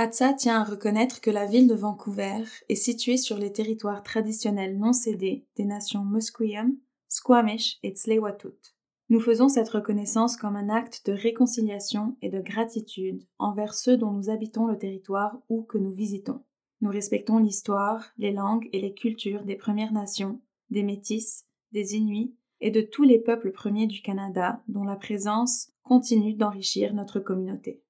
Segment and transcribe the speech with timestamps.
[0.00, 4.78] ATSA tient à reconnaître que la ville de Vancouver est située sur les territoires traditionnels
[4.78, 6.76] non cédés des nations Musqueam,
[7.08, 8.76] Squamish et Tsleil-Waututh.
[9.08, 14.12] Nous faisons cette reconnaissance comme un acte de réconciliation et de gratitude envers ceux dont
[14.12, 16.44] nous habitons le territoire ou que nous visitons.
[16.80, 20.40] Nous respectons l'histoire, les langues et les cultures des Premières Nations,
[20.70, 25.72] des Métis, des Inuits et de tous les peuples premiers du Canada dont la présence
[25.82, 27.82] continue d'enrichir notre communauté.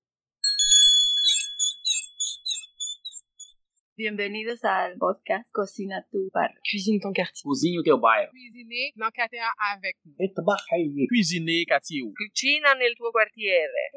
[3.98, 6.50] Bienvenidos al podcast Cocina tu bar.
[6.62, 7.42] Cuisine ton quartier.
[7.42, 8.30] Cozinha o teu bairro.
[8.30, 9.40] Cuisiner dans quartier
[9.74, 11.06] avec nous.
[11.08, 12.04] Cuisiner quartier.
[12.14, 13.90] Cucina nel tuo quartiere.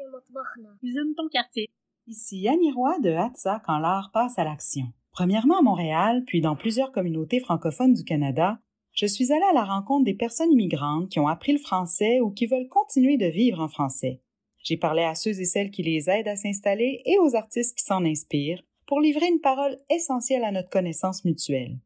[0.80, 1.70] Cuisine ton quartier.
[2.08, 4.92] Ici Annie Roy de Hatsa quand l'art passe à l'action.
[5.12, 8.58] Premièrement à Montréal, puis dans plusieurs communautés francophones du Canada,
[8.90, 12.32] je suis allée à la rencontre des personnes immigrantes qui ont appris le français ou
[12.32, 14.20] qui veulent continuer de vivre en français.
[14.64, 17.84] J'ai parlé à ceux et celles qui les aident à s'installer et aux artistes qui
[17.84, 21.78] s'en inspirent pour livrer une parole essentielle à notre connaissance mutuelle.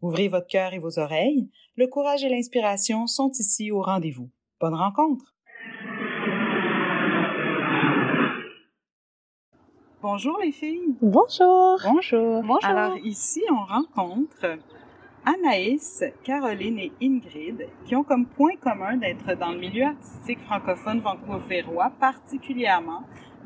[0.00, 4.30] Ouvrez votre cœur et vos oreilles, le courage et l'inspiration sont ici au rendez-vous.
[4.60, 5.34] Bonne rencontre!
[10.02, 10.94] Bonjour les filles.
[11.00, 11.80] Bonjour.
[11.84, 12.42] Bonjour.
[12.44, 12.64] Bonjour.
[12.64, 14.56] Alors ici, on rencontre
[15.24, 21.00] Anaïs, Caroline et Ingrid qui ont comme point commun d'être dans le milieu artistique francophone
[21.00, 23.02] vancouverois, particulièrement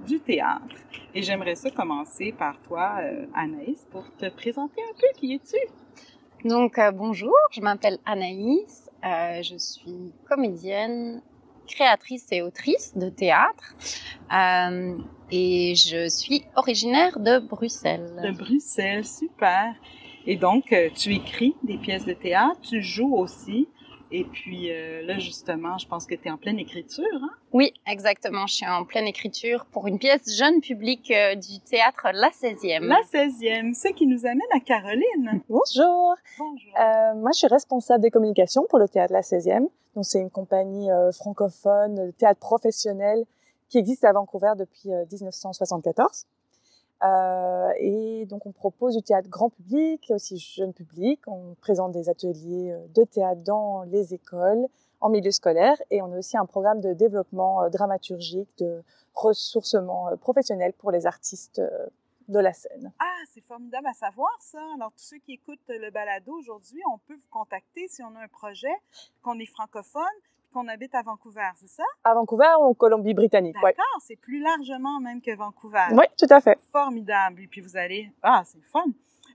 [0.06, 0.76] du théâtre.
[1.14, 5.06] Et j'aimerais ça commencer par toi, euh, Anaïs, pour te présenter un peu.
[5.16, 6.48] Qui es-tu?
[6.48, 11.22] Donc, euh, bonjour, je m'appelle Anaïs, euh, je suis comédienne,
[11.66, 13.74] créatrice et autrice de théâtre
[15.32, 18.20] et je suis originaire de Bruxelles.
[18.22, 19.74] De Bruxelles, super.
[20.26, 23.66] Et donc, tu écris des pièces de théâtre, tu joues aussi.
[24.12, 27.04] Et puis euh, là, justement, je pense que tu es en pleine écriture.
[27.14, 27.30] Hein?
[27.52, 28.46] Oui, exactement.
[28.46, 32.84] Je suis en pleine écriture pour une pièce jeune public euh, du théâtre La 16e.
[32.84, 35.42] La 16e, ce qui nous amène à Caroline.
[35.48, 36.14] Bonjour.
[36.38, 36.72] Bonjour.
[36.78, 39.68] Euh, moi, je suis responsable des communications pour le théâtre La 16e.
[39.96, 43.24] Donc, c'est une compagnie euh, francophone de théâtre professionnel
[43.68, 46.26] qui existe à Vancouver depuis euh, 1974.
[47.02, 51.20] Euh, et donc, on propose du théâtre grand public et aussi jeune public.
[51.26, 54.66] On présente des ateliers euh, de théâtre dans les écoles,
[55.00, 58.82] en milieu scolaire, et on a aussi un programme de développement euh, dramaturgique, de
[59.14, 61.62] ressourcement professionnel pour les artistes
[62.28, 62.92] de la scène.
[62.98, 64.60] Ah, c'est formidable à savoir ça.
[64.74, 68.20] Alors, tous ceux qui écoutent le balado aujourd'hui, on peut vous contacter si on a
[68.20, 68.74] un projet,
[69.22, 70.02] qu'on est francophone,
[70.56, 71.84] qu'on habite à Vancouver, c'est ça?
[72.02, 74.00] À Vancouver ou en Colombie-Britannique, D'accord, ouais.
[74.00, 75.84] c'est plus largement même que Vancouver.
[75.92, 76.58] Oui, tout à fait.
[76.72, 77.42] Formidable.
[77.42, 78.84] Et puis vous allez, ah, c'est fun.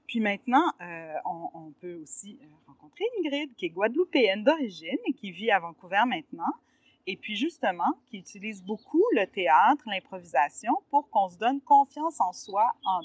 [0.08, 5.14] Puis maintenant, euh, on, on peut aussi euh, rencontrer Ingrid, qui est guadeloupéenne d'origine et
[5.14, 6.54] qui vit à Vancouver maintenant.
[7.06, 12.34] Et puis justement, qui utilise beaucoup le théâtre, l'improvisation pour qu'on se donne confiance en
[12.34, 13.02] soi en,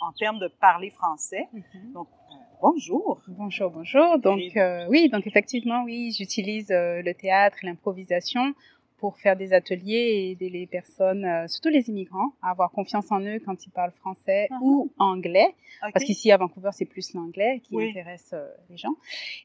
[0.00, 1.48] en termes de parler français.
[1.92, 2.17] Donc, euh,
[2.60, 3.20] bonjour.
[3.28, 4.18] Bonjour, bonjour.
[4.18, 8.54] Donc, euh, oui, donc effectivement, oui, j'utilise euh, le théâtre l'improvisation
[8.98, 13.12] pour faire des ateliers et aider les personnes, euh, surtout les immigrants, à avoir confiance
[13.12, 14.58] en eux quand ils parlent français Uh-huh.
[14.60, 15.54] ou anglais.
[15.84, 15.92] OK.
[15.92, 17.90] Parce qu'ici, à Vancouver, c'est plus l'anglais qui Oui.
[17.90, 18.94] intéresse euh, les gens.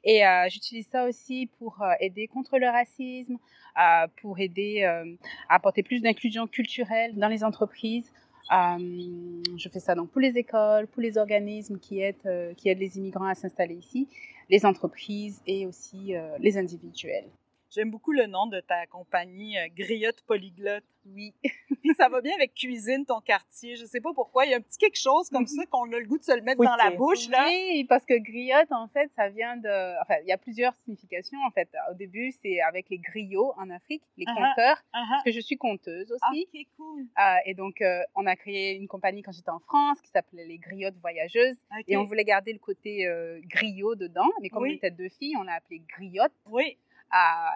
[0.03, 3.37] Et euh, j'utilise ça aussi pour euh, aider contre le racisme,
[3.77, 5.05] euh, pour aider euh,
[5.49, 8.11] à apporter plus d'inclusion culturelle dans les entreprises.
[8.51, 12.69] Euh, je fais ça donc pour les écoles, pour les organismes qui aident, euh, qui
[12.69, 14.07] aident les immigrants à s'installer ici,
[14.49, 17.25] les entreprises et aussi euh, les individuels.
[17.73, 20.83] J'aime beaucoup le nom de ta compagnie, euh, Griotte Polyglotte.
[21.07, 21.33] Oui.
[21.81, 23.75] Puis ça va bien avec cuisine, ton quartier.
[23.75, 24.45] Je sais pas pourquoi.
[24.45, 26.35] Il y a un petit quelque chose comme ça qu'on a le goût de se
[26.35, 27.45] le mettre Oui, dans la bouche, là.
[27.47, 30.01] Oui, parce que griotte, en fait, ça vient de...
[30.01, 31.67] Enfin, il y a plusieurs significations, en fait.
[31.89, 34.49] Au début, c'est avec les griots en Afrique, les Ah ah.
[34.49, 35.09] conteurs, Uh-huh.
[35.09, 36.47] parce que je suis conteuse Ah, aussi.
[36.53, 37.01] ok, cool.
[37.19, 40.45] Euh, et donc, euh, on a créé une compagnie quand j'étais en France qui s'appelait
[40.45, 41.57] les Griottes Voyageuses.
[41.87, 44.29] Et on voulait garder le côté euh, griot dedans.
[44.41, 44.69] Mais comme Oui.
[44.73, 46.31] on était deux filles, on l'a appelé griotte.
[46.45, 46.77] Oui.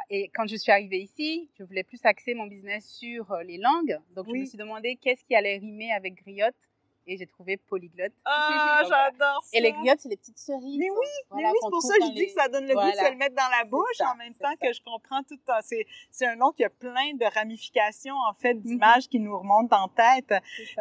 [0.09, 3.57] Et quand je suis arrivée ici, je voulais plus axer mon business sur euh, les
[3.57, 3.97] langues.
[4.15, 6.55] Donc, je me suis demandé qu'est-ce qui allait rimer avec griotte.
[7.09, 8.11] Et j'ai trouvé polyglotte.
[8.25, 9.57] Ah, j'adore ça.
[9.57, 10.77] Et les griottes, c'est les petites cerises.
[10.77, 12.67] Mais oui, Voilà, Mais oui, c'est pour ça que je dis les- que ça donne
[12.67, 14.67] le goût de se le mettre dans la bouche ça, en même temps ça.
[14.67, 15.59] que je comprends tout le temps.
[16.11, 18.61] C'est, un nom qui a plein de ramifications, en fait, Mhm.
[18.61, 20.33] d'images qui nous remontent en tête.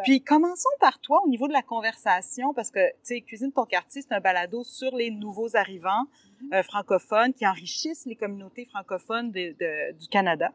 [0.03, 3.65] Puis commençons par toi au niveau de la conversation, parce que, tu sais, Cuisine ton
[3.65, 6.03] quartier, c'est un balado sur les nouveaux arrivants
[6.41, 6.53] Mhm.
[6.53, 10.51] euh, francophones qui enrichissent les communautés francophones de- de- du Canada.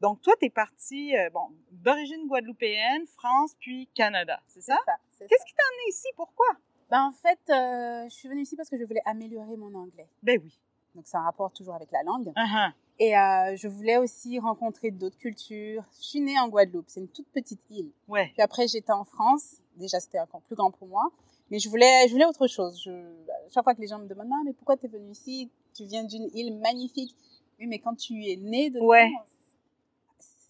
[0.00, 4.76] Donc, toi, tu es parti, euh, bon, d'origine guadeloupéenne, France, puis Canada, c'est ça?
[5.18, 6.08] Qu'est-ce qui t'a amené ici?
[6.16, 6.46] Pourquoi?
[6.90, 10.08] Ben, en fait, euh, je suis venue ici parce que je voulais améliorer mon anglais.
[10.22, 10.58] Ben oui.
[10.94, 12.32] Donc, c'est un rapport toujours avec la langue.
[12.36, 12.72] Uh-huh.
[12.98, 15.84] Et euh, je voulais aussi rencontrer d'autres cultures.
[15.98, 17.90] Je suis née en Guadeloupe, c'est une toute petite île.
[18.08, 18.30] Ouais.
[18.32, 19.60] Puis après, j'étais en France.
[19.76, 21.02] Déjà, c'était encore plus grand pour moi.
[21.50, 22.80] Mais je voulais, je voulais autre chose.
[22.82, 22.90] Je,
[23.52, 25.50] chaque fois que les gens me demandent, ah, mais pourquoi tu es venue ici?
[25.74, 27.14] Tu viens d'une île magnifique.
[27.58, 29.10] Oui, mais quand tu es né dedans, Ouais.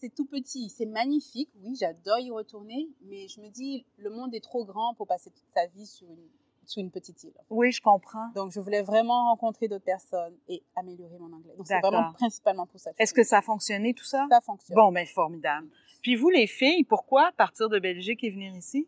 [0.01, 0.69] C'est tout petit.
[0.69, 1.51] C'est magnifique.
[1.63, 2.89] Oui, j'adore y retourner.
[3.03, 6.09] Mais je me dis, le monde est trop grand pour passer toute sa vie sur
[6.09, 6.29] une,
[6.65, 7.35] sur une petite île.
[7.51, 8.29] Oui, je comprends.
[8.35, 11.55] Donc, je voulais vraiment rencontrer d'autres personnes et améliorer mon anglais.
[11.57, 12.91] Donc, c'est vraiment principalement pour ça.
[12.99, 14.27] Est-ce que ça a fonctionné, tout ça?
[14.31, 15.69] ça fonctionne Bon, ben formidable.
[16.03, 18.87] Puis vous, les filles, pourquoi partir de Belgique et venir ici?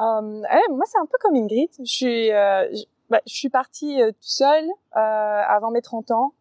[0.00, 1.70] Euh, eh, moi, c'est un peu comme Ingrid.
[1.78, 6.10] Je suis, euh, je, bah, je suis partie euh, toute seule euh, avant mes 30
[6.12, 6.32] ans.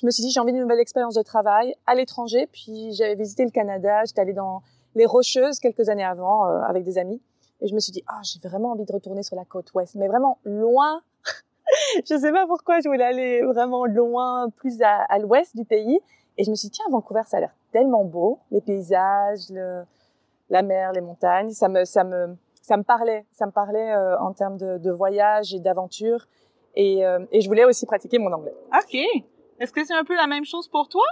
[0.00, 2.48] Je me suis dit, j'ai envie d'une nouvelle expérience de travail à l'étranger.
[2.52, 4.04] Puis j'avais visité le Canada.
[4.04, 4.62] J'étais allée dans
[4.94, 7.20] les Rocheuses quelques années avant euh, avec des amis.
[7.60, 9.96] Et je me suis dit, ah, j'ai vraiment envie de retourner sur la côte ouest,
[9.96, 11.02] mais vraiment loin.
[12.08, 15.98] je sais pas pourquoi je voulais aller vraiment loin, plus à, à l'ouest du pays.
[16.36, 19.82] Et je me suis dit, tiens, Vancouver, ça a l'air tellement beau, les paysages, le,
[20.50, 21.50] la mer, les montagnes.
[21.50, 24.90] Ça me, ça me, ça me parlait, ça me parlait euh, en termes de, de
[24.92, 26.28] voyage et d'aventure.
[26.76, 28.54] Et, euh, et je voulais aussi pratiquer mon anglais.
[28.72, 28.96] OK.
[29.58, 31.04] Est-ce que c'est un peu la même chose pour toi?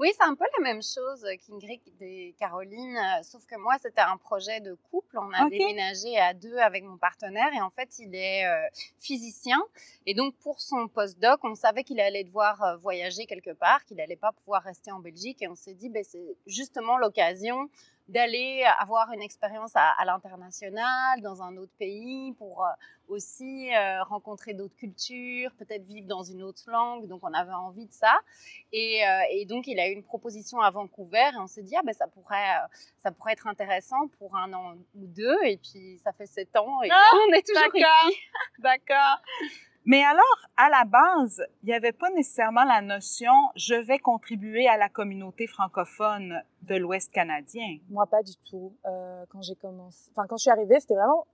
[0.00, 4.00] Oui, c'est un peu la même chose qu'Ingrid et Caroline, euh, sauf que moi, c'était
[4.00, 5.16] un projet de couple.
[5.16, 8.66] On a déménagé à deux avec mon partenaire et en fait, il est euh,
[8.98, 9.62] physicien.
[10.04, 13.98] Et donc, pour son postdoc, on savait qu'il allait devoir euh, voyager quelque part, qu'il
[13.98, 15.40] n'allait pas pouvoir rester en Belgique.
[15.42, 17.70] Et on s'est dit, ben, c'est justement l'occasion
[18.08, 22.68] d'aller avoir une expérience à, à l'international, dans un autre pays, pour euh,
[23.08, 27.06] aussi euh, rencontrer d'autres cultures, peut-être vivre dans une autre langue.
[27.06, 28.20] Donc, on avait envie de ça.
[28.72, 31.76] Et, euh, et donc, il a eu une proposition à Vancouver et on s'est dit,
[31.76, 32.56] ah, ben, ça, pourrait,
[32.98, 35.38] ça pourrait être intéressant pour un an ou deux.
[35.44, 38.18] Et puis, ça fait sept ans et Ah, on est toujours ici.
[38.58, 39.20] D'accord.
[39.86, 44.66] Mais alors, à la base, il n'y avait pas nécessairement la notion je vais contribuer
[44.66, 47.78] à la communauté francophone de l'Ouest canadien.
[47.90, 48.72] Moi, pas du tout.
[48.86, 51.26] Euh, quand j'ai commencé, enfin, quand je suis arrivée, c'était vraiment,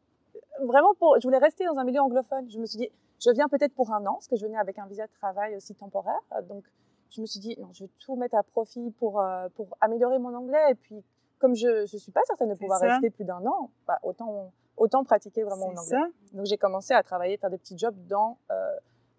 [0.64, 2.50] vraiment pour, je voulais rester dans un milieu anglophone.
[2.50, 2.90] Je me suis dit,
[3.24, 5.54] je viens peut-être pour un an, parce que je venais avec un visa de travail
[5.54, 6.20] aussi temporaire.
[6.48, 6.64] Donc,
[7.10, 10.18] je me suis dit, non, je vais tout mettre à profit pour, euh, pour améliorer
[10.18, 10.72] mon anglais.
[10.72, 11.04] Et puis,
[11.38, 12.94] comme je, je suis pas certaine de pouvoir ça.
[12.94, 15.82] rester plus d'un an, bah, autant, autant pratiquer vraiment mon anglais.
[15.98, 16.08] ça?
[16.32, 18.54] Donc, j'ai commencé à travailler, faire des petits jobs dans, euh,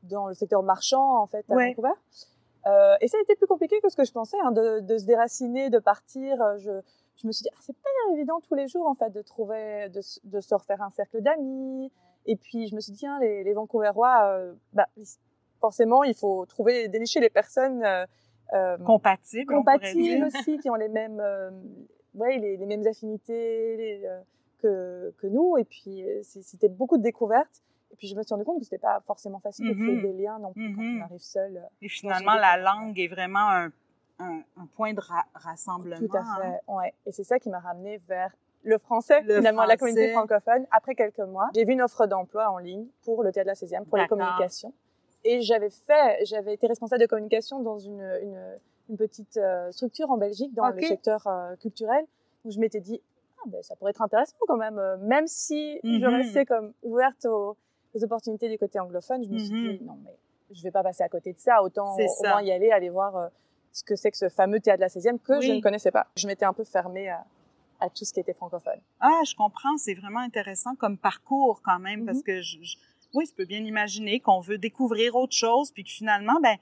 [0.03, 1.69] dans le secteur marchand, en fait, à Ouais.
[1.69, 1.93] Vancouver.
[2.67, 4.97] Euh, et ça a été plus compliqué que ce que je pensais, hein, de, de
[4.97, 6.37] se déraciner, de partir.
[6.59, 6.71] Je,
[7.17, 9.89] je me suis dit, ah, c'est pas évident tous les jours, en fait, de trouver,
[9.89, 10.01] de,
[10.41, 11.91] se refaire un cercle d'amis.
[12.25, 14.87] Et puis, je me suis dit, tiens, les, les Vancouverois, euh, bah,
[15.59, 17.83] forcément, il faut trouver, dénicher les personnes
[18.53, 18.77] euh,
[19.53, 20.27] compatibles dire.
[20.27, 21.21] aussi, qui ont les mêmes,
[22.15, 24.09] ouais, les, les mêmes affinités les,
[24.61, 25.57] que, que nous.
[25.57, 27.61] Et puis, euh, c'était beaucoup de découvertes.
[27.91, 30.01] Et puis, je me suis rendu compte que c'était pas forcément facile de créer Mhm.
[30.01, 30.99] des liens non plus quand Mhm.
[31.01, 31.57] on arrive seul.
[31.57, 33.71] euh, Et finalement, la langue est vraiment un,
[34.19, 35.97] un, un point de ra- rassemblement.
[36.07, 36.37] Tout à hein.
[36.41, 36.93] fait, ouais.
[37.05, 38.31] Et c'est ça qui m'a ramené vers
[38.63, 40.65] le français, Le finalement, la communauté francophone.
[40.71, 43.55] Après quelques mois, j'ai vu une offre d'emploi en ligne pour le théâtre de la
[43.55, 44.71] 16e, pour les communications.
[45.23, 48.39] Et j'avais fait, j'avais été responsable de communication dans une, une,
[48.89, 52.05] une petite euh, structure en Belgique, dans le secteur euh, culturel,
[52.45, 53.01] où je m'étais dit,
[53.47, 56.05] ben, ça pourrait être intéressant quand même, euh, même si je Mhm.
[56.15, 57.57] restais comme ouverte aux,
[57.93, 59.77] aux opportunités du côté anglophone, je me suis Mhm.
[59.77, 60.15] dit, non, mais
[60.51, 63.15] je vais pas passer à côté de ça, autant au moins y aller, aller voir
[63.17, 63.27] euh,
[63.71, 66.07] ce que c'est que ce fameux théâtre de la 16e que je ne connaissais pas.
[66.17, 67.25] Je m'étais un peu fermée à,
[67.79, 68.79] à tout ce qui était francophone.
[68.99, 69.77] Ah, je comprends.
[69.77, 72.23] C'est vraiment intéressant comme parcours quand même, parce Mhm.
[72.23, 72.77] que je, je-
[73.13, 76.57] oui, je peux bien imaginer qu'on veut découvrir autre chose, puis que finalement, ben,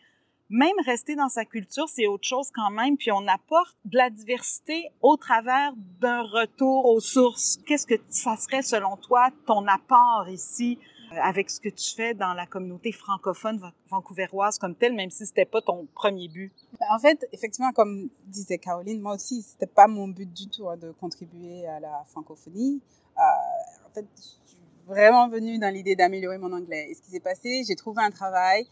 [0.49, 4.09] même rester dans sa culture, c'est autre chose quand même, puis on apporte de la
[4.09, 7.57] diversité au travers d'un retour aux sources.
[7.65, 10.79] Qu'est-ce que ça serait, selon toi, ton apport ici
[11.11, 15.11] euh, avec ce que tu fais dans la communauté francophone van- vancouveroise comme telle, même
[15.11, 16.51] si c'était pas ton premier but?
[16.79, 20.67] Ben, en fait, effectivement, comme disait Caroline, moi aussi, c'était pas mon but du tout
[20.67, 22.81] hein, de contribuer à la francophonie.
[23.17, 23.21] Euh,
[23.87, 26.87] en fait, je suis vraiment venue dans l'idée d'améliorer mon anglais.
[26.89, 28.67] Et ce qui s'est passé, j'ai trouvé un travail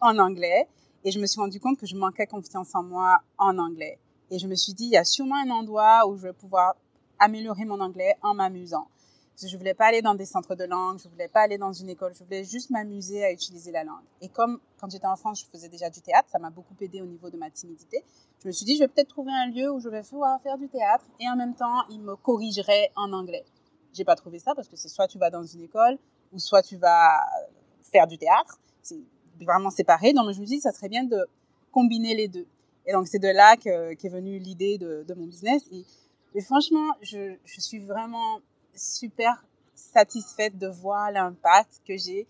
[0.00, 0.68] en anglais
[1.04, 3.98] et je me suis rendu compte que je manquais confiance en moi en anglais.
[4.30, 6.74] Et je me suis dit, il y a sûrement un endroit où je vais pouvoir
[7.18, 8.88] améliorer mon anglais en m'amusant.
[9.42, 11.88] Je voulais pas aller dans des centres de langue, je voulais pas aller dans une
[11.88, 14.04] école, je voulais juste m'amuser à utiliser la langue.
[14.20, 17.02] Et comme quand j'étais en France, je faisais déjà du théâtre, ça m'a beaucoup aidé
[17.02, 18.04] au niveau de ma timidité.
[18.40, 20.56] Je me suis dit, je vais peut-être trouver un lieu où je vais pouvoir faire
[20.56, 23.44] du théâtre et en même temps, il me corrigerait en anglais.
[23.92, 25.98] J'ai pas trouvé ça parce que c'est soit tu vas dans une école
[26.32, 27.20] ou soit tu vas
[27.82, 28.58] faire du théâtre.
[29.40, 30.12] Vraiment séparé.
[30.12, 31.26] Donc je me suis dit, ça serait bien de
[31.72, 32.46] combiner les deux.
[32.86, 35.62] Et donc c'est de là que- qu'est venue l'idée de, mon business.
[36.34, 38.40] Et, franchement, je, suis vraiment
[38.74, 42.26] super satisfaite de voir l'impact que j'ai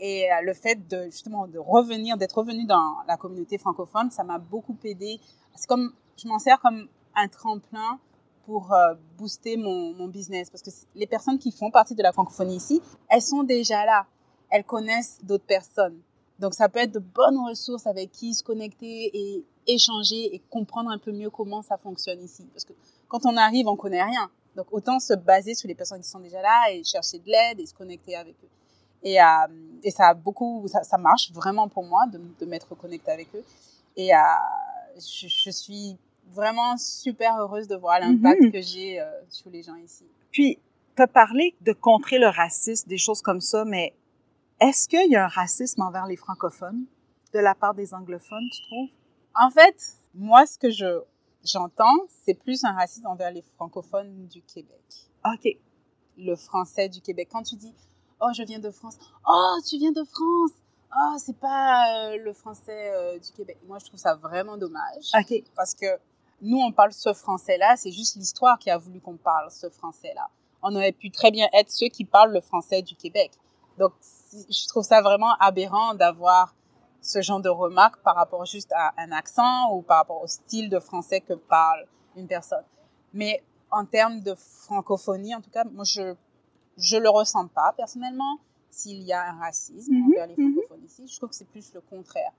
[0.00, 4.22] Et euh, le fait de justement de revenir, d'être revenu dans la communauté francophone, ça
[4.22, 5.18] m'a beaucoup aidé.
[5.56, 7.98] C'est comme, je m'en sers comme un tremplin
[8.46, 10.50] pour euh, booster mon business.
[10.50, 14.06] Parce que les personnes qui font partie de la francophonie ici, elles sont déjà là.
[14.50, 16.00] Elles connaissent d'autres personnes.
[16.38, 20.90] Donc ça peut être de bonnes ressources avec qui se connecter et échanger et comprendre
[20.90, 22.46] un peu mieux comment ça fonctionne ici.
[22.52, 22.72] Parce que
[23.08, 24.30] quand on arrive, on connaît rien.
[24.56, 27.60] Donc autant se baser sur les personnes qui sont déjà là et chercher de l'aide
[27.60, 28.48] et se connecter avec eux.
[29.02, 29.24] Et, euh,
[29.82, 33.28] et ça a beaucoup, ça, ça, marche vraiment pour moi de, de m'être connecté avec
[33.34, 33.44] eux.
[33.96, 34.18] Et euh,
[34.96, 35.96] je, je, suis
[36.32, 38.52] vraiment super heureuse de voir l'impact mm -hmm.
[38.52, 40.04] que j'ai euh, sur les gens ici.
[40.32, 40.58] Puis,
[40.96, 43.94] tu as parlé de contrer le racisme, des choses comme ça, mais
[44.60, 46.84] est-ce qu'il y a un racisme envers les francophones
[47.32, 48.88] de la part des anglophones, tu trouves?
[49.34, 51.00] En fait, moi, ce que je
[51.44, 54.82] j'entends, c'est plus un racisme envers les francophones du Québec.
[55.24, 55.56] OK.
[56.16, 57.28] Le français du Québec.
[57.30, 57.72] Quand tu dis
[58.20, 58.98] Oh, je viens de France.
[59.28, 60.50] Oh, tu viens de France.
[60.92, 63.58] Oh, c'est pas euh, le français euh, du Québec.
[63.66, 65.04] Moi, je trouve ça vraiment dommage.
[65.16, 65.44] OK.
[65.54, 65.86] Parce que
[66.40, 67.76] nous, on parle ce français-là.
[67.76, 70.28] C'est juste l'histoire qui a voulu qu'on parle ce français-là.
[70.62, 73.30] On aurait pu très bien être ceux qui parlent le français du Québec.
[73.78, 73.92] Donc,
[74.32, 76.54] je trouve ça vraiment aberrant d'avoir
[77.00, 80.68] ce genre de remarques par rapport juste à un accent ou par rapport au style
[80.68, 82.64] de français que parle une personne.
[83.14, 86.14] Mais en termes de francophonie, en tout cas, moi, je
[86.80, 88.38] je le ressens pas personnellement
[88.70, 91.08] s'il y a un racisme Mhm, envers les francophones ici.
[91.08, 92.30] Je trouve que c'est plus le contraire.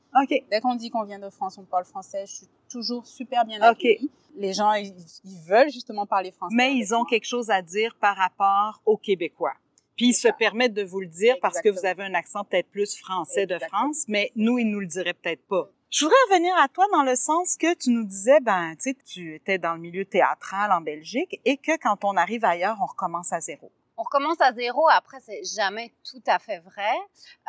[0.50, 3.62] Dès qu'on dit qu'on vient de France, on parle français, je suis toujours super bien
[3.62, 4.10] accueillie.
[4.38, 4.93] Les gens, ils,
[5.25, 6.55] ils veulent justement parler français.
[6.55, 9.53] Mais ils ont quelque chose à dire par rapport aux Québécois.
[10.00, 12.72] Puis ils se permettent de vous le dire parce que vous avez un accent peut-être
[12.72, 13.60] plus français de.
[13.60, 15.70] France, mais nous, ils nous le diraient peut-être pas.
[15.89, 18.98] Je voudrais revenir à toi dans le sens que tu nous disais, ben, tu sais,
[19.06, 22.86] tu étais dans le milieu théâtral en Belgique et que quand on arrive ailleurs, on
[22.86, 23.74] recommence à zéro.
[23.98, 24.88] on recommence à zéro.
[24.88, 26.96] Après, c'est jamais tout à fait vrai.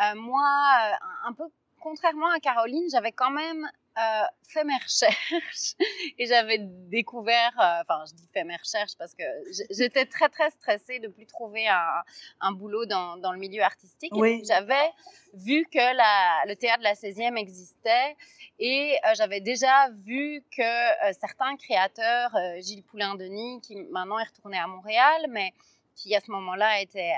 [0.01, 1.45] Euh, moi, euh, un peu
[1.79, 3.65] contrairement à Caroline, j'avais quand même
[3.99, 5.75] euh, fait mes recherches
[6.19, 9.25] et j'avais découvert, euh, enfin, je dis fait mes recherches parce que
[9.71, 12.03] j'étais très très stressée de plus trouver un,
[12.41, 14.13] un boulot dans, dans, le milieu artistique.
[14.15, 14.43] Oui.
[14.47, 14.91] J'avais
[15.35, 18.17] vu que la, le théâtre de la 16e existait
[18.59, 22.31] et euh, j'avais déjà vu que euh, certains créateurs,
[22.61, 25.53] Gilles Poulain-Denis, qui maintenant est retourné à Montréal, mais
[25.97, 27.13] qui à ce moment-là était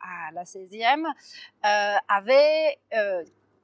[0.00, 1.04] à, à la 16e,
[1.64, 2.78] euh, avait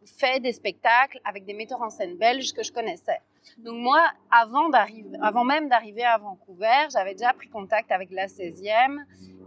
[0.06, 3.20] fait des spectacles avec des metteurs en scène belges que je connaissais.
[3.58, 4.70] Donc moi, avant,
[5.22, 8.98] avant même d'arriver à Vancouver, j'avais déjà pris contact avec la 16e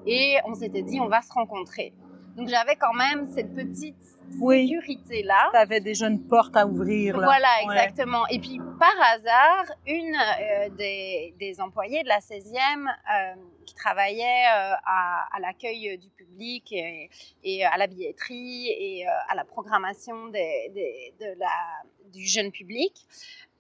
[0.06, 1.94] et on s'était dit on va se rencontrer.
[2.36, 3.96] Donc j'avais quand même cette petite
[4.40, 4.68] Oui.
[4.68, 5.50] sécurité-là.
[5.52, 7.26] Tu avais déjà une porte à ouvrir, là.
[7.28, 7.74] Voilà, Ouais.
[7.76, 8.26] exactement.
[8.28, 13.36] Et puis, par hasard, une euh, des, des employées de la 16e euh,
[13.66, 17.10] qui travaillait euh, à, à l'accueil du public et,
[17.44, 21.52] et à la billetterie et à la programmation des, des, de la,
[22.12, 22.94] du jeune public,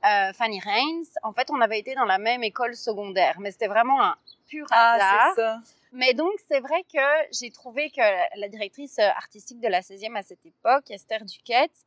[0.05, 3.67] euh, Fanny Reigns, en fait, on avait été dans la même école secondaire, mais c'était
[3.67, 4.15] vraiment un
[4.47, 5.31] pur Ah, hasard.
[5.35, 5.59] c'est ça.
[5.91, 6.99] Mais donc, c'est vrai que
[7.31, 8.01] j'ai trouvé que
[8.39, 11.85] la directrice artistique de la 16e à cette époque, Esther Duquette,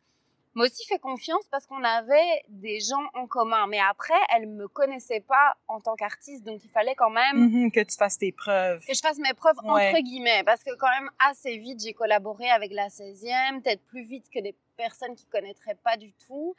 [0.55, 3.67] m'a aussi fait confiance parce qu'on avait des gens en commun.
[3.67, 7.71] Mais après, elle me connaissait pas en tant qu'artiste, donc il fallait quand même Mhm,
[7.71, 8.81] que tu fasses tes preuves.
[8.87, 9.91] que je fasse mes preuves Ouais.
[9.91, 10.43] entre guillemets.
[10.45, 14.39] Parce que quand même, assez vite, j'ai collaboré avec la 16e, peut-être plus vite que
[14.41, 16.55] des personnes qui connaîtraient pas du tout.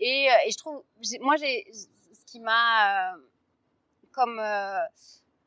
[0.00, 0.82] Et, euh, et je trouve,
[1.20, 3.16] moi, j'ai, ce qui m'a euh,
[4.12, 4.80] comme euh,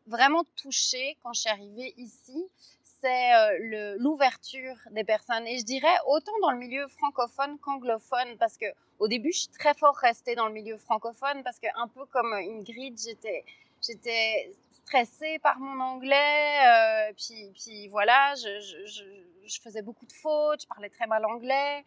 [0.07, 2.47] vraiment touchée quand je suis arrivée ici,
[2.83, 3.59] c'est
[3.99, 5.45] l'ouverture des personnes.
[5.45, 8.65] Et je dirais autant dans le milieu francophone qu'anglophone, parce que
[8.97, 12.05] au début, je suis très fort restée dans le milieu francophone, parce que un peu
[12.05, 12.97] comme Ingrid,
[13.81, 14.51] j'étais,
[14.85, 19.03] stressée par mon anglais, puis, puis voilà, je,
[19.45, 21.83] je faisais beaucoup de fautes, je parlais très mal anglais.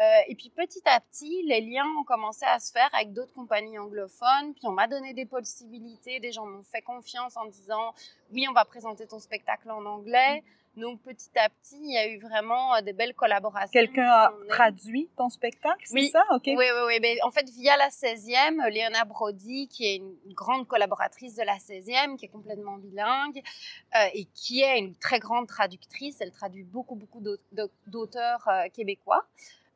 [0.00, 3.32] Euh, et puis petit à petit, les liens ont commencé à se faire avec d'autres
[3.32, 7.94] compagnies anglophones, puis on m'a donné des possibilités, des gens m'ont fait confiance en disant
[8.32, 10.42] oui, on va présenter ton spectacle en anglais.
[10.76, 13.70] Donc petit à petit, il y a eu vraiment euh, des belles collaborations.
[13.72, 16.08] Quelqu'un a traduit ton spectacle, c'est Oui.
[16.10, 16.22] ça?
[16.32, 16.42] OK.
[16.46, 16.98] Oui, oui, oui.
[17.00, 21.56] Mais en fait, via la 16e, Léona Brody, qui est une grande collaboratrice de la
[21.58, 23.40] 16e, qui est complètement bilingue
[23.94, 28.46] euh, et qui est une très grande traductrice, elle traduit beaucoup, beaucoup d'aut- d'aut- d'auteurs
[28.48, 29.24] euh, québécois,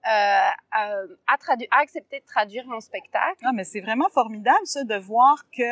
[0.06, 1.36] euh, a, a
[1.80, 3.38] accepté de traduire mon spectacle.
[3.44, 5.62] Ah, mais c'est vraiment formidable, ça, de voir que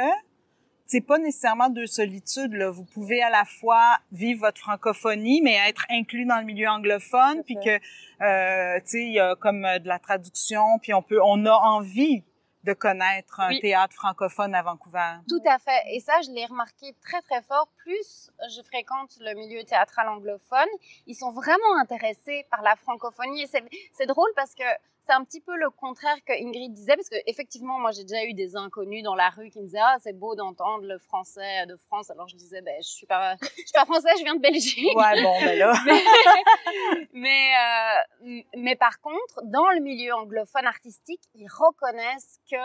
[0.87, 2.71] c'est pas nécessairement deux solitudes, là.
[2.71, 7.43] Vous pouvez à la fois vivre votre francophonie, mais être inclus dans le milieu anglophone,
[7.45, 7.77] puis que,
[8.25, 11.45] euh, tu sais, il y a comme euh, de la traduction, puis on peut, on
[11.47, 12.25] a envie
[12.65, 13.61] de connaître un Oui.
[13.61, 15.15] théâtre francophone à Vancouver.
[15.29, 15.83] Tout à fait.
[15.93, 17.69] Et ça, je l'ai remarqué très très fort.
[17.77, 20.67] Plus je fréquente le milieu théâtral anglophone,
[21.07, 23.43] ils sont vraiment intéressés par la francophonie.
[23.43, 23.63] Et c'est,
[23.93, 24.65] c'est drôle parce que
[25.07, 28.25] c'est un petit peu le contraire que Ingrid disait, parce que effectivement, moi, j'ai déjà
[28.25, 31.67] eu des inconnus dans la rue qui me disaient ah c'est beau d'entendre le français
[31.67, 32.11] de France.
[32.11, 34.97] Alors je disais ben je suis pas, je suis pas français, je viens de Belgique.
[34.97, 35.73] Ouais, bon, ben là.
[37.13, 42.57] mais, euh, mais par contre, dans le milieu anglophone artistique, ils reconnaissent que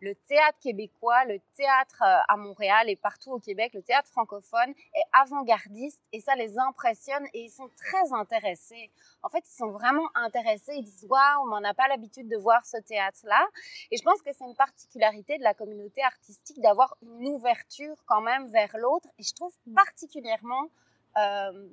[0.00, 4.70] le théâtre québécois, le théâtre euh, à Montréal et partout au Québec, le théâtre francophone
[4.94, 8.90] est avant-gardiste et ça les impressionne et ils sont très intéressés.
[9.22, 10.74] En fait, ils sont vraiment intéressés.
[10.76, 13.46] Ils disent waouh, on n'a pas l'habitude de voir ce théâtre-là.
[13.90, 18.20] Et je pense que c'est une particularité de la communauté artistique d'avoir une ouverture quand
[18.20, 19.08] même vers l'autre.
[19.18, 20.68] Et je trouve particulièrement
[21.16, 21.68] euh,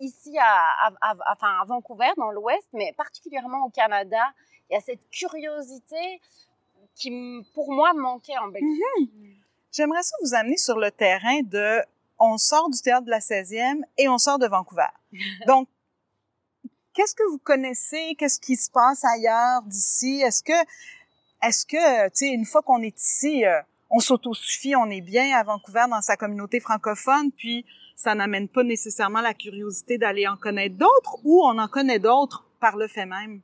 [0.00, 4.22] ici à, à, à, enfin à Vancouver, dans l'Ouest, mais particulièrement au Canada,
[4.70, 6.20] il y a cette curiosité
[6.98, 7.10] qui,
[7.54, 8.82] pour moi, manquait en Belgique.
[9.00, 9.34] Mm -hmm.
[9.72, 11.82] J'aimerais ça vous amener sur le terrain de
[12.18, 14.92] on sort du théâtre de la 16e et on sort de Vancouver.
[15.46, 15.68] Donc,
[16.92, 18.14] qu'est-ce que vous connaissez?
[18.18, 20.20] Qu'est-ce qui se passe ailleurs d'ici?
[20.26, 20.58] Est-ce que,
[21.46, 25.36] est-ce que, tu sais, une fois qu'on est ici, euh, on s'autosuffit, on est bien
[25.36, 27.64] à Vancouver dans sa communauté francophone, puis
[27.96, 32.44] ça n'amène pas nécessairement la curiosité d'aller en connaître d'autres ou on en connaît d'autres
[32.60, 33.40] par le fait même?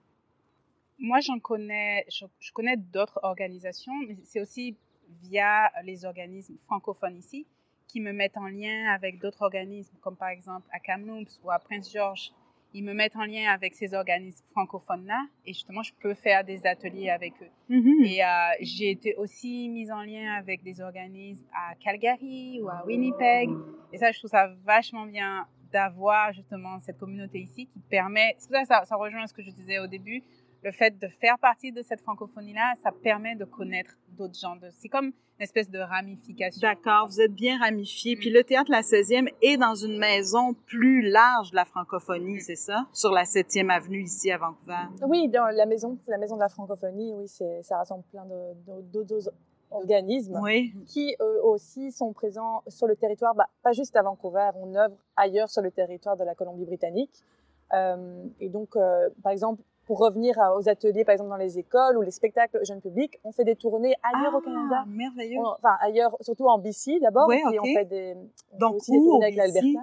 [0.99, 4.77] Moi, j'en connais, je, je connais d'autres organisations, mais c'est aussi
[5.23, 7.47] via les organismes francophones ici
[7.89, 11.59] qui me mettent en lien avec d'autres organismes, comme par exemple à Kamloops ou à
[11.59, 12.33] Prince George.
[12.77, 16.67] Ils me mettent en lien avec ces organismes francophones-là et justement, je peux faire des
[16.67, 17.51] ateliers avec eux.
[17.69, 18.07] Mm -hmm.
[18.09, 18.29] Et euh,
[18.63, 23.49] j'ai été aussi mise en lien avec des organismes à Calgary ou à Winnipeg.
[23.93, 28.53] Et ça, je trouve ça vachement bien d'avoir justement cette communauté ici qui permet, c'est
[28.57, 30.21] ça, ça, ça rejoint ce que je disais au début,
[30.65, 34.57] le fait de faire partie de cette francophonie-là, ça permet de connaître d'autres gens.
[34.79, 36.67] C'est comme une espèce de ramification.
[36.67, 38.17] D'accord, vous êtes bien ramifié.
[38.17, 38.19] Mm.
[38.19, 42.41] Puis le théâtre La 16e est dans une maison plus large de la francophonie, mm.
[42.41, 42.87] c'est ça?
[42.93, 44.87] Sur la 7e avenue ici à Vancouver.
[45.07, 48.25] Oui, dans la maison, la maison de la francophonie, oui, ça rassemble plein
[48.93, 49.31] d'autres
[49.71, 50.73] organismes oui.
[50.87, 54.95] qui eux aussi sont présents sur le territoire, bah, pas juste à Vancouver, on œuvre
[55.17, 57.25] ailleurs sur le territoire de la Colombie-Britannique.
[57.73, 61.97] Euh, et donc, euh, par exemple, pour revenir aux ateliers, par exemple dans les écoles
[61.99, 64.85] ou les spectacles jeunes publics, on fait des tournées ailleurs ah, au Canada.
[64.87, 65.39] Merveilleux.
[65.39, 67.61] On, enfin, ailleurs, surtout en BC d'abord, ouais, okay.
[67.61, 68.17] on fait des,
[68.53, 69.81] on fait aussi des tournées avec l'Alberta.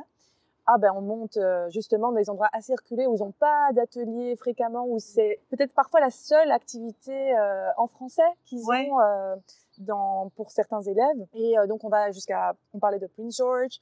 [0.68, 3.72] Ah ben on monte euh, justement dans des endroits assez reculés où ils n'ont pas
[3.74, 8.88] d'ateliers fréquemment, où c'est peut-être parfois la seule activité euh, en français qu'ils ouais.
[8.90, 9.36] ont euh,
[9.80, 11.26] dans, pour certains élèves.
[11.34, 13.82] Et euh, donc on va jusqu'à, on parlait de Prince George,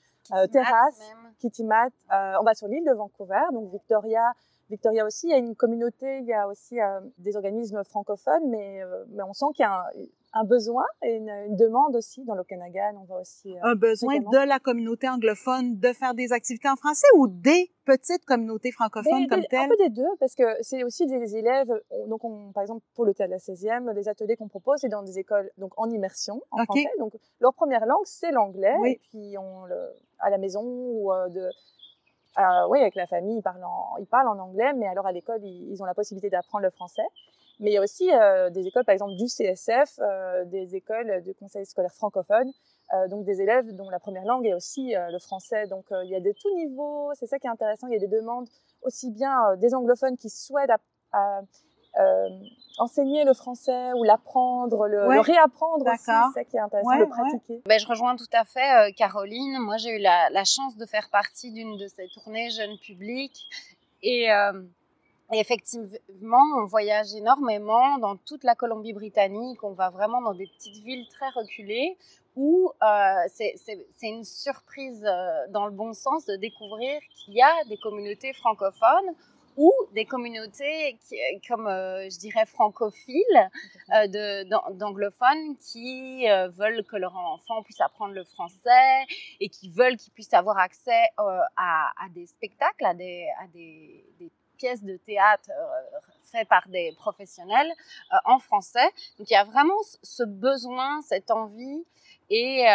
[0.51, 0.99] Terrasse,
[1.39, 1.91] Kitty Mat.
[2.09, 4.31] on va sur l'île de Vancouver, donc Victoria,
[4.69, 8.49] Victoria aussi, il y a une communauté, il y a aussi euh, des organismes francophones,
[8.49, 9.85] mais, euh, mais on sent qu'il y a un,
[10.33, 12.93] un besoin et une, une, demande aussi dans l'Okanagan.
[13.01, 16.75] On va aussi euh, un besoin de la communauté anglophone de faire des activités en
[16.75, 19.61] français ou des petites communautés francophones des, comme des, telles?
[19.61, 21.71] Un peu des deux, parce que c'est aussi des élèves.
[22.07, 24.89] Donc, on, par exemple, pour le théâtre de la 16e, les ateliers qu'on propose, c'est
[24.89, 26.83] dans des écoles donc en immersion en okay.
[26.83, 26.99] français.
[26.99, 28.91] Donc, leur première langue c'est l'anglais, oui.
[28.91, 29.77] et puis on le,
[30.19, 31.49] à la maison ou de
[32.39, 35.11] euh, oui, avec la famille, ils parlent, en, ils parlent en anglais, mais alors à
[35.11, 37.05] l'école, ils, ont la possibilité d'apprendre le français.
[37.59, 41.21] Mais il y a aussi euh, des écoles, par exemple, du CSF, euh, des écoles
[41.23, 42.51] du Conseil scolaire francophone,
[43.09, 45.67] donc des élèves dont la première langue est aussi le français.
[45.67, 47.99] Donc il y a de tout niveau, c'est ça qui est intéressant, il y a
[47.99, 48.47] des demandes
[48.81, 50.79] aussi bien des anglophones qui souhaitent à,
[51.11, 51.41] à,
[52.79, 55.15] enseigner le français ou l'apprendre, le, ouais.
[55.15, 57.53] le, réapprendre aussi, c'est ça qui est intéressant, ouais, le pratiquer.
[57.55, 57.61] Ouais.
[57.65, 59.59] Ben, je rejoins tout à fait euh, Caroline.
[59.59, 63.45] Moi, j'ai eu la, la, chance de faire partie d'une de ces tournées jeunes publics
[64.01, 64.61] et, euh,
[65.33, 69.63] et, effectivement, on voyage énormément dans toute la Colombie-Britannique.
[69.63, 71.97] On va vraiment dans des petites villes très reculées
[72.35, 73.55] où euh, c'est
[74.01, 79.13] une surprise euh, dans le bon sens de découvrir qu'il y a des communautés francophones
[79.57, 83.49] ou des communautés qui, comme euh, je dirais francophiles
[83.93, 89.05] euh, d'anglophones qui euh, veulent que leur enfant puisse apprendre le français
[89.39, 93.47] et qui veulent qu'ils puissent avoir accès euh, à, à, des spectacles, à des, à
[93.47, 95.99] des, des pièces de théâtre euh,
[96.31, 97.71] faites par des professionnels
[98.13, 98.87] euh, en français.
[99.17, 101.85] Donc il y a vraiment ce besoin, cette envie
[102.29, 102.65] et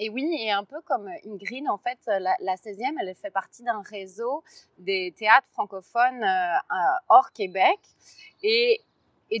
[0.00, 3.62] et oui, et un peu comme Ingrid, en fait, la, la 16e, elle fait partie
[3.62, 4.42] d'un réseau
[4.78, 6.56] des théâtres francophones euh,
[7.10, 7.78] hors Québec.
[8.42, 8.80] Et,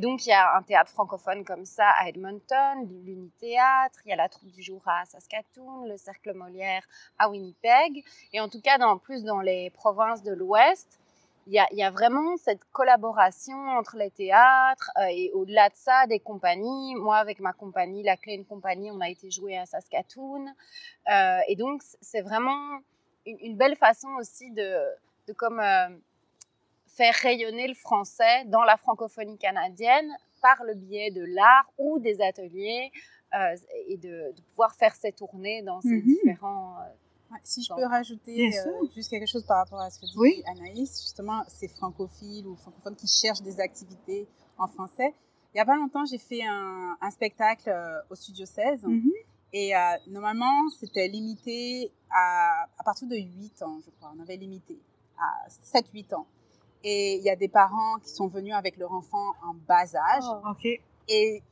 [0.00, 4.16] donc, il y a un théâtre francophone comme ça à Edmonton, l'Unithéâtre, il y a
[4.16, 6.86] la Troupe du Jour à Saskatoon, le Cercle Molière
[7.18, 8.04] à Winnipeg.
[8.34, 11.00] Et en tout cas, dans, plus dans les provinces de l'Ouest,
[11.46, 15.74] il y a, y a, vraiment cette collaboration entre les théâtres euh, et au-delà de
[15.74, 16.94] ça, des compagnies.
[16.94, 20.46] Moi, avec ma compagnie, la Klein Compagnie, on a été joué à Saskatoon.
[21.10, 22.80] Euh, et donc, c'est vraiment
[23.26, 24.78] une, une, belle façon aussi de,
[25.28, 25.88] de comme, euh,
[26.86, 30.10] faire rayonner le français dans la francophonie canadienne
[30.42, 32.90] par le biais de l'art ou des ateliers
[33.86, 36.16] et de, de, pouvoir faire ces tournées dans ces Mhm.
[36.24, 36.36] mm
[37.42, 40.42] si je peux rajouter euh, juste quelque chose par rapport à ce que dit Oui.
[40.46, 45.14] Anaïs, justement, ces francophiles ou francophones qui cherchent des activités en français.
[45.52, 49.10] Il n'y a pas longtemps, j'ai fait un, un spectacle euh, au Studio 16 Mhm.
[49.52, 54.12] et euh, normalement, c'était limité à, à partir de 8 ans, je crois.
[54.16, 54.78] On avait limité
[55.18, 56.26] à 7-8 ans.
[56.82, 60.24] Et il y a des parents qui sont venus avec leur enfant en bas âge.
[60.26, 60.54] Oh.
[61.08, 61.42] Et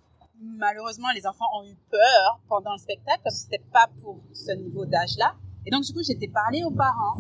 [0.41, 4.53] malheureusement, les enfants ont eu peur pendant le spectacle parce que c'était pas pour ce
[4.53, 5.35] niveau d'âge-là.
[5.69, 7.19] Et donc, du coup, j'étais parlé aux parents.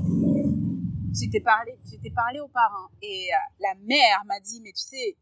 [1.14, 2.88] J'étais parlé, j'étais parlé aux parents.
[3.02, 5.16] Et euh, la mère m'a dit, mais tu sais,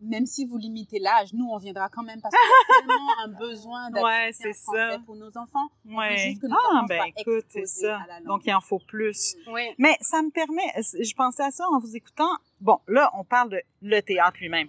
[0.00, 3.28] même si vous limitez l'âge, nous, on viendra quand même parce y a tellement un
[3.36, 4.98] besoin Ouais, d'activité en français ça.
[5.06, 5.68] pour nos enfants.
[5.86, 6.16] Ouais.
[6.18, 7.98] juste que nos Ah, enfants ben écoute, c'est ça.
[8.24, 9.34] Donc, il en faut plus.
[9.52, 9.62] Oui.
[9.78, 12.30] Mais ça me permet, je pensais à ça en vous écoutant.
[12.60, 14.68] Bon, là, on parle de le théâtre lui-même.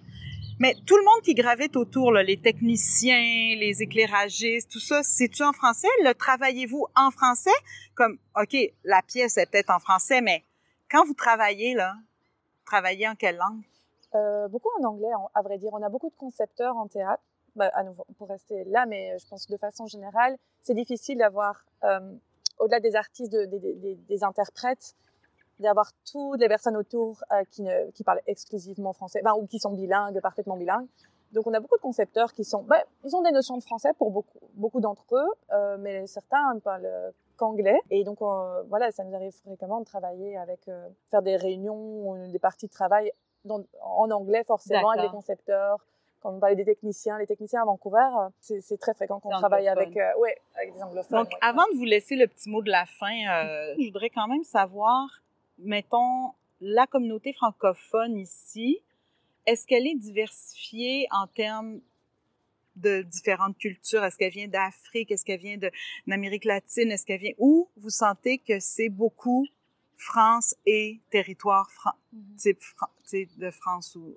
[0.62, 5.54] Mais tout le monde qui gravite autour, les techniciens, les éclairagistes, tout ça, c'est-tu en
[5.54, 5.88] français?
[6.04, 7.48] Le travaillez-vous en français?
[7.94, 10.44] Comme, OK, la pièce est peut-être en français, mais
[10.90, 11.94] quand vous travaillez, là,
[12.66, 13.62] travaillez en quelle langue?
[14.14, 15.70] Euh, beaucoup en anglais, à vrai dire.
[15.72, 17.22] On a beaucoup de concepteurs en théâtre,
[17.56, 21.16] bah, à nouveau, pour rester là, mais je pense que de façon générale, c'est difficile
[21.16, 22.00] d'avoir, euh,
[22.58, 24.94] au-delà des artistes, de- des- des- des interprètes,
[25.60, 29.58] d'avoir toutes les personnes autour euh, qui, ne, qui parlent exclusivement français, ben, ou qui
[29.58, 30.86] sont bilingues, parfaitement bilingues.
[31.32, 33.90] Donc on a beaucoup de concepteurs qui sont, ben, ils ont des notions de français
[33.98, 36.90] pour beaucoup, beaucoup d'entre eux, euh, mais certains ne parlent
[37.36, 37.78] qu'anglais.
[37.90, 38.18] Et donc
[38.68, 41.76] voilà, ça nous arrive fréquemment de travailler avec, euh, faire des réunions,
[42.08, 43.12] ou des parties de travail
[43.44, 45.78] dans- en anglais forcément avec les concepteurs.
[46.20, 48.06] Quand on parlait des techniciens, les techniciens à Vancouver,
[48.40, 51.18] c'est très fréquent qu'on travaille avec, euh, ouais, avec des anglophones.
[51.20, 51.38] Donc, ouais.
[51.40, 54.44] avant de vous laisser le petit mot de la fin, euh, je voudrais quand même
[54.44, 55.08] savoir,
[55.62, 58.78] mettons, la communauté francophone ici,
[59.46, 61.80] est-ce qu'elle est diversifiée en termes
[62.76, 64.04] de différentes cultures?
[64.04, 65.10] Est-ce qu'elle vient d'Afrique?
[65.10, 65.58] Est-ce qu'elle vient
[66.06, 66.90] d'Amérique latine?
[66.90, 67.32] Est-ce qu'elle vient...
[67.38, 69.46] Ou vous sentez que c'est beaucoup
[69.96, 72.36] France et territoire fran- Mhm.
[72.36, 74.16] type Fran- de France ou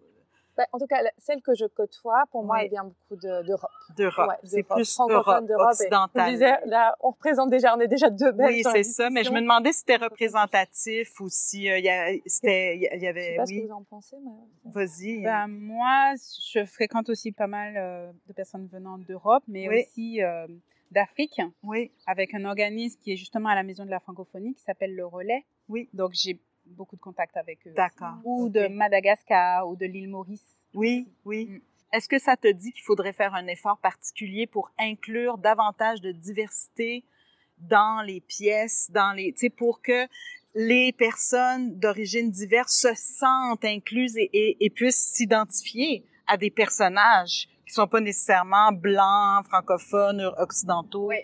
[0.55, 2.61] Ben, en tout cas, celle que je côtoie, pour moi, Oui.
[2.65, 3.71] elle vient beaucoup de- d'Europe.
[3.97, 4.29] d'Europe?
[4.29, 6.61] Ouais, c'est plus francophone Europe, d'Europe.
[6.65, 9.41] Là, on représente déjà, on est déjà deux Belges Oui, c'est ça, mais je me
[9.41, 13.07] demandais si c'était représentatif ou si euh, il y, a- c'était- il y Je sais
[13.07, 13.35] avait...
[13.35, 14.31] pas ce que Oui, vous en pensez, mais...
[14.71, 15.23] vas-y.
[15.23, 16.13] Ben, moi,
[16.53, 19.81] je fréquente aussi pas mal euh, de personnes venant d'Europe, mais Oui.
[19.81, 20.45] aussi euh,
[20.91, 24.61] d'Afrique, Oui, avec un organisme qui est justement à la Maison de la Francophonie qui
[24.61, 25.45] s'appelle Le Relais.
[25.67, 25.89] Oui.
[25.93, 27.73] Donc, j'ai beaucoup de contacts avec eux.
[27.73, 28.15] d'accord.
[28.23, 30.45] Ou de Madagascar ou de l'île Maurice.
[30.73, 31.47] Oui, oui.
[31.47, 31.61] Mm.
[31.93, 36.11] Est-ce que ça te dit qu'il faudrait faire un effort particulier pour inclure davantage de
[36.11, 37.05] diversité
[37.59, 40.07] dans les pièces, dans les, tu sais, pour que
[40.55, 47.47] les personnes d'origine diverse se sentent incluses et, et, et puissent s'identifier à des personnages
[47.65, 51.07] qui sont pas nécessairement blancs, francophones, occidentaux?
[51.07, 51.17] Oui.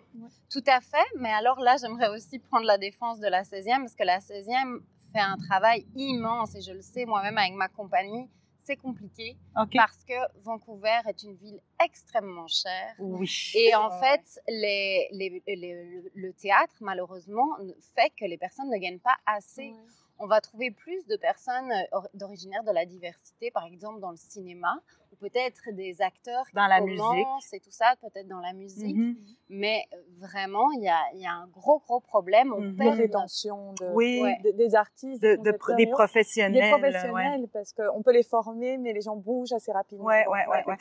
[0.50, 3.96] Tout à fait, mais alors là, j'aimerais aussi prendre la défense de la 16e, parce
[3.96, 8.30] que la 16e fait un travail immense, et je le sais moi-même avec ma compagnie,
[8.64, 9.36] c'est compliqué,
[9.78, 12.94] parce que Vancouver est une ville extrêmement chère.
[13.00, 13.52] Oui.
[13.56, 17.48] Et en fait, les, les- les- le théâtre, malheureusement,
[17.96, 19.74] fait que les personnes ne gagnent pas assez.
[20.20, 24.12] On va trouver plus de personnes euh, or- d'originaires de la diversité, par exemple dans
[24.12, 24.80] le cinéma,
[25.20, 26.98] peut-être des acteurs qui Dans la musique.
[27.00, 28.96] commencent et tout ça, peut-être dans la musique.
[28.96, 29.16] Mhm.
[29.50, 32.54] Mais euh, vraiment, il y a, il y a un gros, gros problème.
[32.54, 32.72] On Mhm.
[32.72, 34.20] de perd rétention de, Oui.
[34.22, 34.38] Ouais.
[34.44, 36.70] de- des artistes, De, des, de- concepteurs, des des professionnels.
[36.80, 40.06] professionnels, parce qu'on peut les former, mais les gens bougent assez rapidement.
[40.06, 40.76] Ouais, ouais, ouais.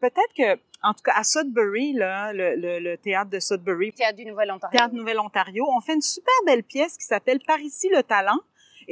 [0.00, 4.16] Peut-être que, en tout cas, à Sudbury, là, le, le, le théâtre de Sudbury, Théâtre
[4.16, 4.76] du Nouvel-Ontario.
[4.76, 8.38] Théâtre Nouvelle-Ontario, on fait une super belle pièce qui s'appelle Par ici le talent.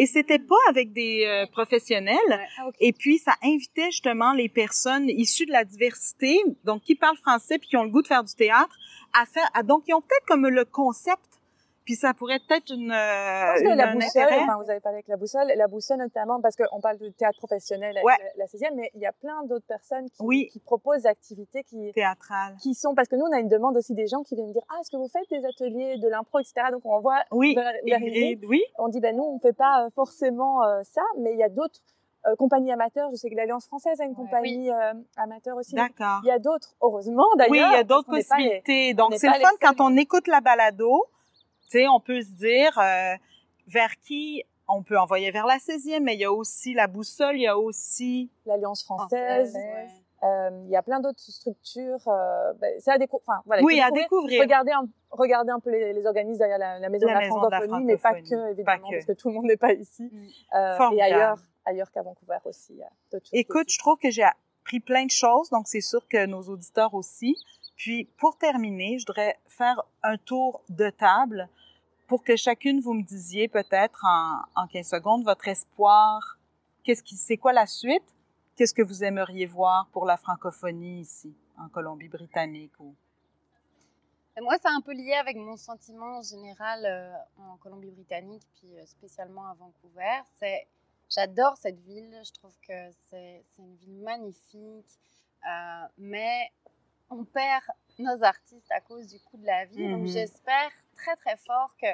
[0.00, 2.16] Et c'était pas avec des euh, professionnels.
[2.28, 2.46] Ouais.
[2.58, 2.70] Ah.
[2.78, 7.58] Et puis, ça invitait justement les personnes issues de la diversité, donc qui parlent français
[7.58, 8.74] puis qui ont le goût de faire du théâtre,
[9.12, 11.27] à faire, à, donc ils ont peut-être comme le concept,
[11.88, 14.80] puis ça pourrait être une, euh, Je pense que une- la boussole, enfin, vous avez
[14.80, 18.12] parlé avec la boussole, la boussole notamment, parce qu'on parle de théâtre professionnel avec Ouais.
[18.36, 20.48] la, la 16e, mais il y a plein d'autres personnes qui, Oui.
[20.52, 22.56] qui proposent des activités qui, théâtral.
[22.60, 24.60] qui sont, parce que nous, on a une demande aussi des gens qui viennent dire,
[24.68, 26.66] ah, est-ce que vous faites des ateliers de l'impro, etc.
[26.72, 28.00] Donc, on voit Oui, vers, vers
[28.46, 28.62] oui.
[28.78, 31.48] on dit, ben nous, on fait pas euh, forcément euh, ça, mais il y a
[31.48, 31.80] d'autres
[32.26, 33.08] euh, compagnies amateurs.
[33.12, 34.16] Je sais que l'Alliance française a une Ouais.
[34.16, 35.74] compagnie euh, amateur aussi.
[35.74, 36.20] D'accord.
[36.24, 37.50] Il y a d'autres, heureusement d'ailleurs.
[37.52, 38.92] Oui, il y a d'autres pas les- possibilités.
[38.92, 41.04] Donc, c'est le fun quand on écoute la balado,
[41.70, 43.14] tu sais, on peut se dire euh,
[43.66, 47.36] vers qui on peut envoyer vers la 16e, mais il y a aussi la boussole,
[47.36, 49.56] il y a aussi L'Alliance française.
[50.24, 52.06] Euh, il y a plein d'autres structures.
[52.08, 53.24] Euh, ben, c'est à découvrir.
[53.28, 54.42] Enfin, voilà, il oui à découvrir.
[54.42, 57.24] Regardez un, regardez un peu les, les organismes derrière la, la maison, La de, la
[57.24, 58.94] maison de la francophonie, mais pas que, évidemment, pas que.
[58.94, 60.02] parce que tout le monde n'est pas ici.
[60.02, 60.56] Mm.
[60.56, 62.80] Euh, et ailleurs, ailleurs qu'à Vancouver aussi.
[63.32, 66.94] Écoute, je trouve que j'ai appris plein de choses, donc c'est sûr que nos auditeurs
[66.94, 67.36] aussi.
[67.78, 71.48] Puis pour terminer, je voudrais faire un tour de table
[72.08, 76.38] pour que chacune vous me disiez peut-être en, en 15 secondes votre espoir.
[76.82, 78.02] Qu'est-ce qui, c'est quoi la suite?
[78.56, 82.72] Qu'est-ce que vous aimeriez voir pour la francophonie ici, en Colombie-Britannique
[84.36, 87.12] Et moi, c'est un peu lié avec mon sentiment général euh,
[87.52, 90.22] en Colombie-Britannique, puis euh, spécialement à Vancouver.
[90.40, 90.66] C'est,
[91.08, 92.20] j'adore cette ville.
[92.24, 94.98] Je trouve que c'est, une ville magnifique,
[95.48, 96.50] euh, mais
[97.10, 97.64] on perd
[97.98, 99.76] nos artistes à cause du coût de la vie.
[99.88, 100.08] Donc, Mhm.
[100.08, 101.86] j'espère très très fort que,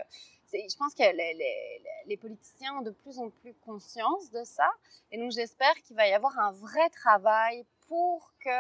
[0.53, 4.71] je pense que les, les, les politiciens ont de plus en plus conscience de ça,
[5.11, 8.51] et donc j'espère qu'il va y avoir un vrai travail pour que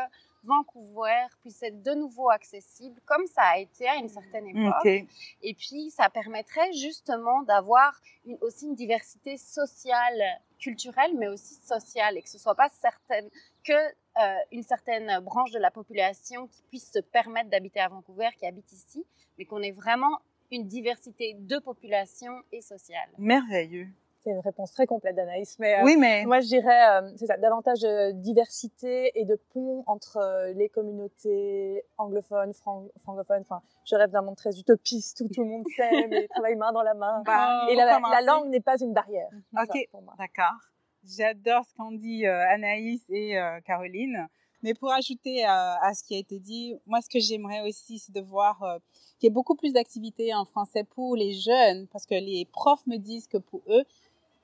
[0.44, 4.74] Vancouver puisse être de nouveau accessible, comme ça a été à une certaine époque.
[4.84, 5.06] OK.
[5.42, 8.00] Et puis, ça permettrait justement d'avoir
[8.40, 10.22] aussi une diversité sociale,
[10.58, 13.28] culturelle, mais aussi sociale, et que ce soit pas certaine,
[13.64, 18.28] que euh, une certaine branche de la population qui puisse se permettre d'habiter à Vancouver,
[18.38, 19.04] qui habite ici,
[19.38, 23.08] mais qu'on ait vraiment une diversité de population et sociale.
[23.18, 23.88] Merveilleux.
[24.24, 25.58] C'est une réponse très complète d'Anaïs.
[25.58, 29.36] Mais euh, Oui, mais moi, je dirais, euh, c'est ça, davantage de diversité et de
[29.52, 33.42] pont entre euh, les communautés anglophones, fran- francophones.
[33.42, 36.72] Enfin, je rêve d'un monde très utopiste où tout le monde s'aime et travaille main
[36.72, 37.22] dans la main.
[37.24, 39.28] bah, et la, langue n'est pas une barrière.
[39.60, 39.88] OK.
[39.90, 40.14] Pour moi.
[40.18, 40.56] D'accord.
[41.04, 44.26] J'adore ce qu'ont dit euh, Anaïs et euh, Caroline.
[44.62, 47.98] Mais pour ajouter à, à ce qui a été dit, moi, ce que j'aimerais aussi,
[47.98, 48.78] c'est de voir euh,
[49.18, 52.86] qu'il y ait beaucoup plus d'activités en français pour les jeunes, parce que les profs
[52.86, 53.84] me disent que pour eux,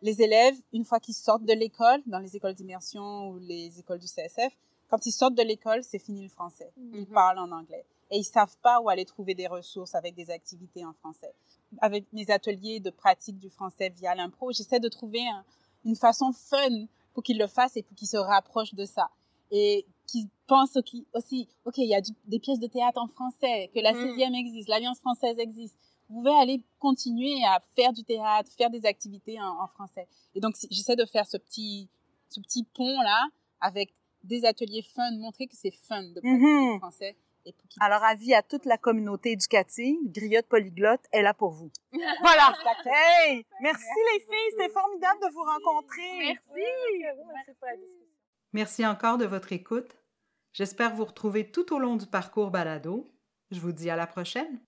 [0.03, 3.99] les élèves, une fois qu'ils sortent de l'école, dans les écoles d'immersion ou les écoles
[3.99, 4.57] du CSF,
[4.89, 6.71] quand ils sortent de l'école, c'est fini le français.
[6.77, 7.07] Ils Mhm.
[7.07, 7.85] parlent en anglais.
[8.11, 11.33] Et ils savent pas où aller trouver des ressources avec des activités en français.
[11.81, 15.45] Avec mes ateliers de pratique du français via l'impro, j'essaie de trouver un-
[15.85, 19.11] une façon fun pour qu'ils le fassent et pour qu'ils se rapprochent de ça.
[19.53, 20.77] Et qu'ils pensent
[21.15, 23.97] aussi, OK, il y a du- des pièces de théâtre en français, que la Mm.
[24.17, 25.77] 16e existe, l'Alliance française existe.
[26.11, 30.07] Vous pouvez aller continuer à faire du théâtre, faire des activités en, en français.
[30.35, 31.89] Et donc, si- j'essaie de faire ce petit,
[32.29, 33.29] ce petit pont-là
[33.61, 33.95] avec
[34.25, 37.17] des ateliers fun, montrer que c'est fun de pratiquer le français.
[37.47, 41.71] Et Alors, avis à toute la communauté éducative, Griotte Polyglotte est là pour vous.
[42.21, 42.53] voilà.
[42.85, 43.47] Hey!
[43.63, 46.19] Merci les filles, c'était formidable de vous rencontrer.
[46.19, 46.67] Merci.
[48.53, 49.97] Merci encore de votre écoute.
[50.53, 53.11] J'espère vous retrouver tout au long du parcours balado.
[53.53, 54.61] Je vous dis à la prochaine.